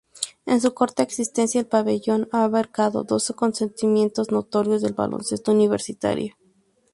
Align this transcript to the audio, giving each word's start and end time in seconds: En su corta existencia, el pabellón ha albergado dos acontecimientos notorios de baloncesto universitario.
En 0.47 0.59
su 0.59 0.73
corta 0.73 1.03
existencia, 1.03 1.61
el 1.61 1.67
pabellón 1.67 2.27
ha 2.31 2.45
albergado 2.45 3.03
dos 3.03 3.29
acontecimientos 3.29 4.31
notorios 4.31 4.81
de 4.81 4.93
baloncesto 4.93 5.51
universitario. 5.51 6.35